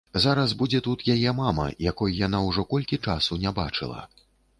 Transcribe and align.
Зараз 0.23 0.53
будзе 0.61 0.79
тут 0.87 1.03
яе 1.15 1.33
мама, 1.39 1.65
якой 1.89 2.15
яна 2.21 2.39
ўжо 2.47 2.65
колькі 2.73 2.99
часу 3.11 3.39
не 3.45 3.51
бачыла. 3.61 4.01